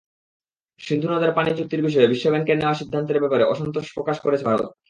[0.79, 4.65] সিন্ধু নদের পানি চুক্তির বিষয়ে বিশ্বব্যাংকের নেওয়া সিদ্ধান্তের ব্যাপারে অসন্তোষ প্রকাশ করেছে ভারত।